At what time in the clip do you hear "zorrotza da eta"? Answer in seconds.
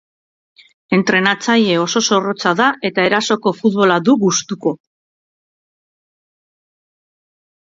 2.05-3.05